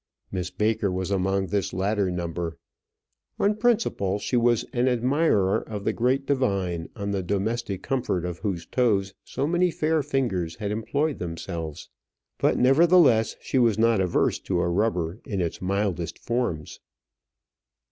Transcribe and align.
Miss 0.31 0.49
Baker 0.49 0.91
was 0.91 1.11
among 1.11 1.45
this 1.45 1.73
latter 1.73 2.09
number: 2.09 2.57
on 3.37 3.53
principle, 3.55 4.17
she 4.17 4.35
was 4.35 4.65
an 4.73 4.87
admirer 4.87 5.61
of 5.61 5.83
the 5.85 5.93
great 5.93 6.25
divine 6.25 6.89
on 6.95 7.11
the 7.11 7.21
domestic 7.21 7.83
comfort 7.83 8.25
of 8.25 8.39
whose 8.39 8.65
toes 8.65 9.13
so 9.23 9.45
many 9.45 9.69
fair 9.69 10.01
fingers 10.01 10.55
had 10.55 10.71
employed 10.71 11.19
themselves; 11.19 11.87
but, 12.39 12.57
nevertheless, 12.57 13.35
she 13.41 13.59
was 13.59 13.77
not 13.77 14.01
averse 14.01 14.39
to 14.39 14.59
a 14.59 14.67
rubber 14.69 15.19
in 15.23 15.39
its 15.39 15.61
mildest 15.61 16.17
forms. 16.17 16.79